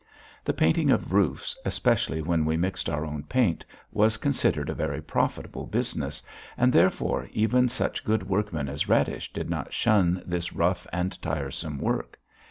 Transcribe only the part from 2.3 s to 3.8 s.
we mixed our own paint,